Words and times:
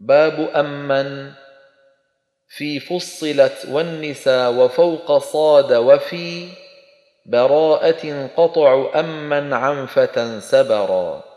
باب 0.00 0.50
أمن 0.54 1.32
في 2.48 2.80
فصلت 2.80 3.66
والنساء 3.70 4.52
وفوق 4.52 5.18
صاد 5.18 5.72
وفي 5.72 6.48
براءة 7.26 8.26
قطع 8.36 9.00
أمن 9.00 9.52
عنفة 9.52 10.40
سبرا. 10.40 11.35